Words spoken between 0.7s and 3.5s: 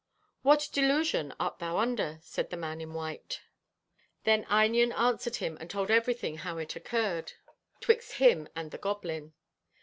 delusion art thou under?" said the man in white.